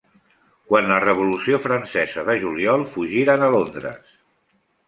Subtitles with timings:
[0.71, 4.19] Quan la Revolució francesa de Juliol fugiren a Londres.